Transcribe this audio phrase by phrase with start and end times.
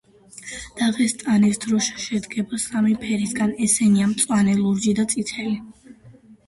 [0.79, 5.55] დაღესტნის დროშა შედგება სამი ფერისგან, ესენია: მწვანე, ლურჯი და წითელი.